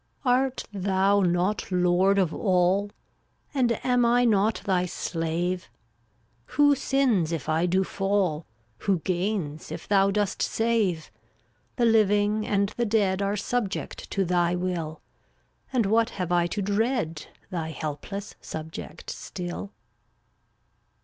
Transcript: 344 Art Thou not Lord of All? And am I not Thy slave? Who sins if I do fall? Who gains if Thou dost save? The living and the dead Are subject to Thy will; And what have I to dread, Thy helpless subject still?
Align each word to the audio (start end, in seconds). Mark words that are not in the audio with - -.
344 0.23 0.41
Art 0.41 0.83
Thou 0.85 1.19
not 1.21 1.71
Lord 1.71 2.17
of 2.17 2.33
All? 2.33 2.89
And 3.53 3.73
am 3.85 4.03
I 4.03 4.25
not 4.25 4.63
Thy 4.65 4.87
slave? 4.87 5.69
Who 6.57 6.73
sins 6.73 7.31
if 7.31 7.47
I 7.47 7.67
do 7.67 7.83
fall? 7.83 8.47
Who 8.79 8.97
gains 9.01 9.71
if 9.71 9.87
Thou 9.87 10.09
dost 10.09 10.41
save? 10.41 11.11
The 11.75 11.85
living 11.85 12.47
and 12.47 12.69
the 12.77 12.85
dead 12.87 13.21
Are 13.21 13.37
subject 13.37 14.09
to 14.09 14.25
Thy 14.25 14.55
will; 14.55 15.01
And 15.71 15.85
what 15.85 16.09
have 16.17 16.31
I 16.31 16.47
to 16.47 16.63
dread, 16.63 17.27
Thy 17.51 17.69
helpless 17.69 18.33
subject 18.39 19.11
still? 19.11 19.71